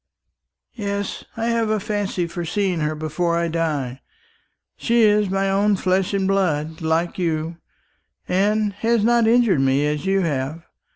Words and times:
"Yes, 0.73 1.25
I 1.37 1.45
have 1.49 1.69
a 1.69 1.79
fancy 1.79 2.25
for 2.25 2.43
seeing 2.43 2.79
her 2.79 2.95
before 2.95 3.37
I 3.37 3.49
die. 3.49 4.01
She 4.75 5.03
is 5.03 5.29
my 5.29 5.47
own 5.47 5.75
flesh 5.75 6.11
and 6.11 6.27
blood, 6.27 6.81
like 6.81 7.19
you, 7.19 7.57
and 8.27 8.73
has 8.73 9.03
not 9.03 9.27
injured 9.27 9.61
me 9.61 9.85
as 9.85 10.07
you 10.07 10.21
have. 10.21 10.63